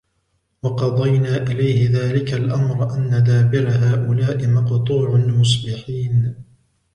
[0.63, 6.35] وقضينا إليه ذلك الأمر أن دابر هؤلاء مقطوع مصبحين